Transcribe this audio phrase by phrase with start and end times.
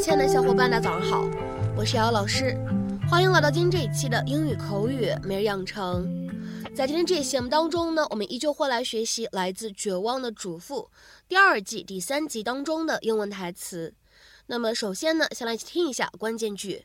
[0.00, 1.28] 亲爱的小伙伴，大家早上好，
[1.76, 2.56] 我是瑶瑶老师，
[3.10, 6.06] 欢迎来到今天这一期的英语口语每日养成。
[6.72, 10.82] 在今天这期节目当中呢，我们依旧会来学习来自《绝望的主妇》
[11.28, 13.92] 第二季第三集当中的英文台词。
[14.46, 16.84] 那么首先呢，先来一起听一下关键句。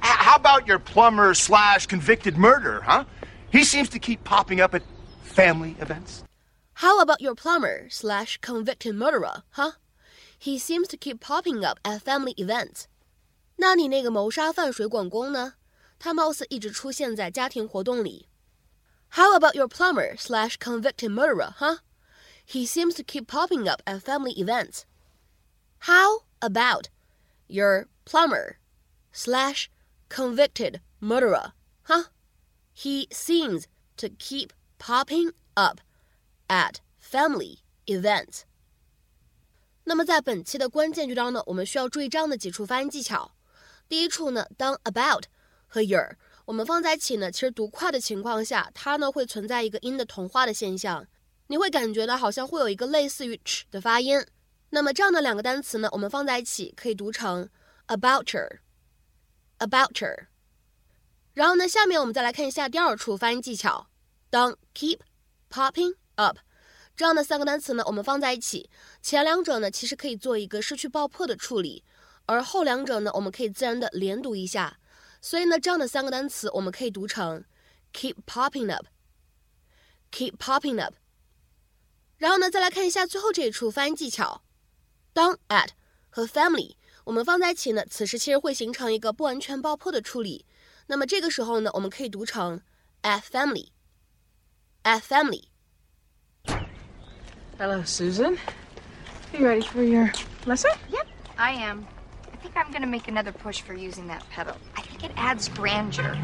[0.00, 3.04] How about your plumber slash convicted murderer, huh?
[3.52, 4.82] He seems to keep popping up at
[5.22, 6.22] family events.
[6.72, 9.72] How about your plumber slash convicted murderer, huh?
[10.39, 12.85] He seems to keep popping up at family events.
[13.57, 15.53] 那你那个谋杀犯水管工呢？
[15.99, 18.27] 他貌似一直出现在家庭活动里。
[19.11, 21.79] How about your plumber slash convicted murderer, huh?
[22.47, 24.85] He seems to keep popping up at family events.
[25.81, 26.87] How about
[27.47, 28.55] your plumber
[29.13, 29.69] slash
[30.09, 31.51] convicted murderer,
[31.83, 32.05] huh?
[32.73, 35.81] He seems to keep popping up
[36.49, 38.45] at family events.
[39.88, 43.30] 那么在本期的关键句当中呢，我们需要注意这样的几处发音技巧。
[43.88, 45.26] 第一处呢，当 about
[45.68, 51.06] 和 your 我们放在一起呢，其实读快的情况下，它呢会存在一个音的同化的现象，
[51.46, 54.26] 你会感觉到好像会有一个类似于 ch 的发音。
[54.70, 57.48] 那么这样的两个单词呢，我们放在一起可以读成
[57.86, 60.26] about her，about her。
[61.32, 63.86] 然后呢，下面我们再来看一下第二处发音技巧，
[64.30, 64.98] 当 keep
[65.48, 66.38] popping up。
[66.96, 68.70] 这样的三个单词呢，我们放在一起，
[69.02, 71.84] 前两者呢其实可以做一个失去爆破的处理，
[72.24, 74.78] 而后两者呢，我们可以自然的连读一下。
[75.20, 77.44] 所以呢，这样的三个单词我们可以读成
[77.92, 80.94] keep popping up，keep popping up。
[82.16, 84.42] 然后呢，再来看一下最后这一处发音技巧，
[85.12, 85.68] 当 at
[86.08, 90.46] 和 family 我们放在一起呢，此时其实会形成一个不完全爆破的处理。
[90.86, 92.62] 那么这个时候呢，我们可以读成
[93.02, 95.48] at family，at family。
[97.58, 98.36] Hello, Susan.
[99.32, 100.12] Are you ready for your
[100.44, 100.72] lesson?
[100.90, 101.06] Yep,
[101.38, 101.86] I am.
[102.30, 104.54] I think I'm gonna make another push for using that pedal.
[104.76, 106.18] I think it adds grandeur.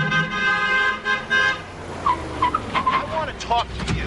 [2.75, 4.05] I want to talk to you.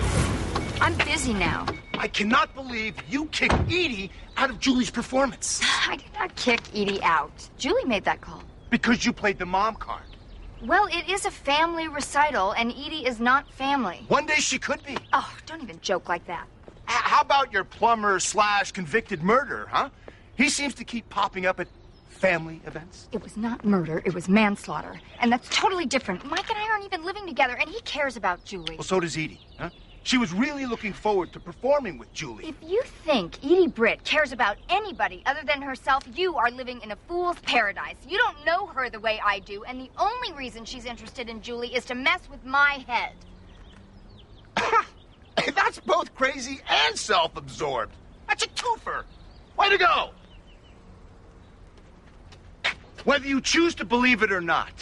[0.80, 1.66] I'm busy now.
[1.96, 5.62] I cannot believe you kicked Edie out of Julie's performance.
[5.90, 7.50] I did not kick Edie out.
[7.58, 8.44] Julie made that call.
[8.70, 10.04] Because you played the mom card.
[10.64, 14.06] Well, it is a family recital, and Edie is not family.
[14.10, 14.96] One day she could be.
[15.12, 16.48] Oh, don't even joke like that.
[16.86, 19.90] How about your plumber slash convicted murderer, huh?
[20.36, 21.68] He seems to keep popping up at
[22.10, 23.08] family events.
[23.12, 25.00] It was not murder, it was manslaughter.
[25.20, 26.26] And that's totally different.
[26.26, 28.76] Mike and I aren't even living together, and he cares about Julie.
[28.76, 29.70] Well, so does Edie, huh?
[30.04, 32.48] She was really looking forward to performing with Julie.
[32.48, 36.92] If you think Edie Britt cares about anybody other than herself, you are living in
[36.92, 37.96] a fool's paradise.
[38.08, 41.42] You don't know her the way I do, and the only reason she's interested in
[41.42, 43.14] Julie is to mess with my head.
[45.37, 47.95] That's both crazy and self absorbed.
[48.27, 49.05] That's a twofer.
[49.57, 50.11] Way to go.
[53.05, 54.73] Whether you choose to believe it or not,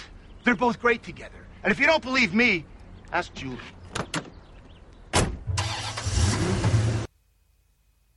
[0.44, 1.46] they're both great together.
[1.62, 2.64] And if you don't believe me,
[3.12, 3.58] ask Julie.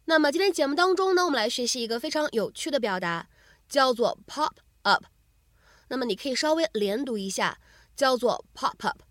[0.05, 3.27] 那么今天节目当中呢，我们来学习一个非常有趣的表达，
[3.69, 5.05] 叫做 pop up。
[5.87, 7.57] 那么你可以稍微连读一下，
[7.95, 9.01] 叫做 pop up。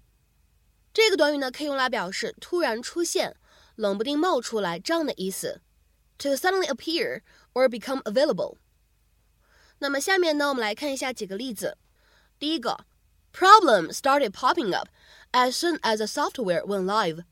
[1.14, 3.36] 这个短语呢，可以用来表示突然出现、
[3.76, 5.60] 冷不丁冒出来这样的意思，
[6.18, 8.56] to suddenly appear or become available。
[9.78, 11.78] 那么下面呢，我们来看一下几个例子。
[12.38, 12.84] 第一个，
[13.32, 14.88] problem started popping up
[15.32, 17.24] as soon as the software went live。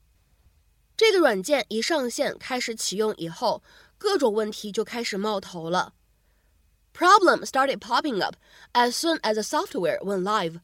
[0.97, 3.63] 这个软件一上线开始启用以后，
[3.99, 5.95] 各种问题就开始冒头了。
[6.95, 8.37] Problem started popping up
[8.73, 10.61] as soon as the software went live。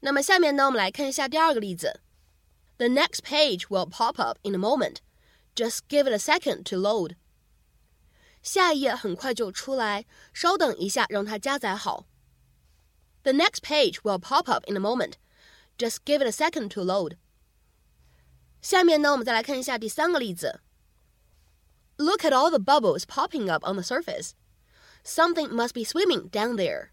[0.00, 2.00] 那么下面呢，我们来看一下第二个例子。
[2.78, 4.96] The next page will pop up in a moment.
[5.54, 7.16] Just give it a second to load.
[8.42, 12.06] 下一页很快就出来，稍等一下，让它加载好。
[13.22, 15.12] The next page will pop up in a moment.
[15.78, 17.16] Just give it a second to load.
[18.60, 20.60] 下面呢，我们再来看一下第三个例子。
[21.98, 24.32] Look at all the bubbles popping up on the surface.
[25.04, 26.88] Something must be swimming down there.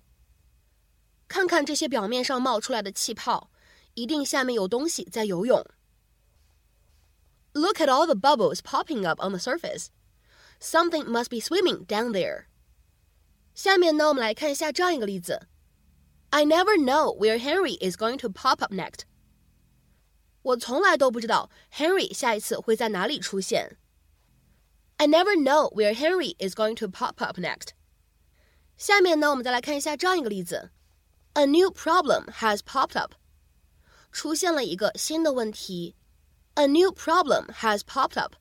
[1.27, 3.51] 看看这些表面上冒出来的气泡，
[3.93, 5.65] 一定下面有东西在游泳。
[7.53, 9.87] Look at all the bubbles popping up on the surface.
[10.59, 12.45] Something must be swimming down there.
[13.55, 15.47] 下面呢，我们来看一下这样一个例子：
[16.29, 19.01] I never know where Henry is going to pop up next.
[20.41, 23.77] 我从来都不知道 Henry 下一次会在哪里出现。
[24.97, 27.69] I never know where Henry is going to pop up next.
[28.77, 30.71] 下面呢，我们再来看一下这样一个例子
[31.33, 33.13] ：A new problem has popped up.
[34.11, 35.95] 出现了一个新的问题。
[36.55, 38.35] A new problem has popped up.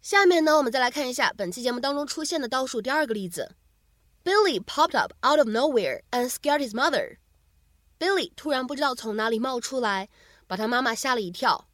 [0.00, 3.54] 下面呢，我们再来看一下本期节目当中出现的倒数第二个例子：
[4.24, 10.08] Billy popped up out of nowhere and scared his mother。Billy 突然不知道从哪里冒出来，
[10.46, 11.68] 把他妈妈吓了一跳。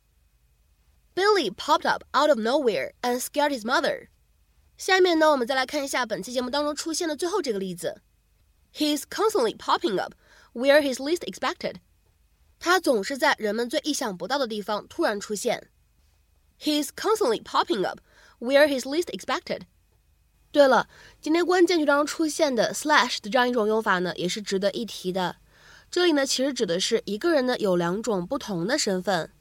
[1.15, 4.09] Billy popped up out of nowhere and scared his mother。
[4.77, 8.01] 下面呢，我们再来看一下本期节目当中出现的最后这个例子
[8.76, 10.14] ：He's constantly popping up
[10.54, 11.76] where he's least expected。
[12.60, 15.70] 他总是在人们最意想不到的地方突然出现。
[16.60, 18.00] He's constantly popping up
[18.40, 19.62] where he's least expected。
[20.52, 20.88] 对了，
[21.22, 25.36] 今天关键句当中出现的 slash 的这样一种用法呢，也是值得一提的。
[25.92, 29.32] 这里呢，其实指的是一个人呢有两种不同的身份，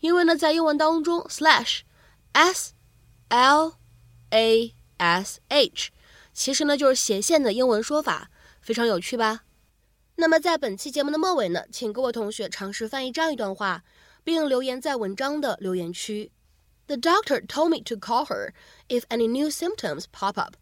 [0.00, 2.72] 因为呢，在英文当中，slash，s
[3.28, 3.74] l
[4.30, 5.90] a s h，
[6.32, 8.30] 其实呢就是斜线的英文说法，
[8.64, 9.42] 非常有趣吧？
[10.16, 13.84] 那么在本期节目的末尾呢，请各位同学尝试翻译这样一段话，
[14.24, 16.32] 并留言在文章的留言区。
[16.86, 18.52] The doctor told me to call her
[18.88, 20.54] if any new symptoms pop up.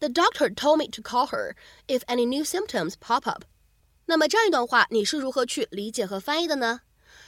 [0.00, 1.54] The doctor told me to call her
[1.86, 3.44] if any new symptoms pop up.
[4.06, 6.80] 那么这样一段话，你是如何去理解和翻译的呢？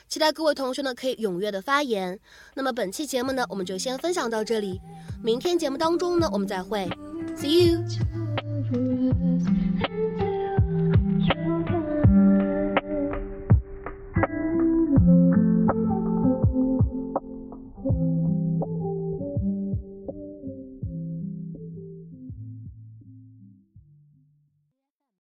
[0.09, 2.19] 期待各位同学呢可以踊跃的发言。
[2.55, 4.81] 那么本期节目呢，我们就先分享到这里。
[5.23, 6.89] 明天节目当中呢，我们再会。
[7.37, 8.40] See you.
[8.71, 10.00] for us.